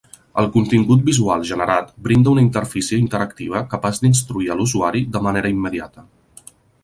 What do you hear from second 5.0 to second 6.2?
de manera immediata.